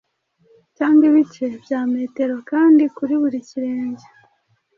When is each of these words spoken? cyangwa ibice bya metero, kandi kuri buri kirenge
cyangwa 0.75 1.03
ibice 1.09 1.45
bya 1.63 1.79
metero, 1.93 2.35
kandi 2.51 2.83
kuri 2.95 3.13
buri 3.21 3.39
kirenge 3.47 4.05